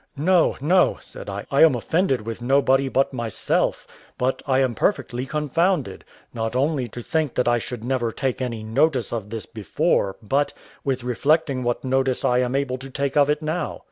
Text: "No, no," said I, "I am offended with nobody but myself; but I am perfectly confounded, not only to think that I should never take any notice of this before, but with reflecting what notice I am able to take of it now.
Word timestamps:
"No, 0.17 0.57
no," 0.61 0.97
said 0.99 1.29
I, 1.29 1.45
"I 1.51 1.61
am 1.61 1.75
offended 1.75 2.25
with 2.25 2.41
nobody 2.41 2.89
but 2.89 3.13
myself; 3.13 3.85
but 4.17 4.41
I 4.47 4.57
am 4.57 4.73
perfectly 4.73 5.27
confounded, 5.27 6.03
not 6.33 6.55
only 6.55 6.87
to 6.87 7.03
think 7.03 7.35
that 7.35 7.47
I 7.47 7.59
should 7.59 7.83
never 7.83 8.11
take 8.11 8.41
any 8.41 8.63
notice 8.63 9.13
of 9.13 9.29
this 9.29 9.45
before, 9.45 10.15
but 10.23 10.53
with 10.83 11.03
reflecting 11.03 11.61
what 11.61 11.83
notice 11.83 12.25
I 12.25 12.39
am 12.39 12.55
able 12.55 12.79
to 12.79 12.89
take 12.89 13.15
of 13.15 13.29
it 13.29 13.43
now. 13.43 13.79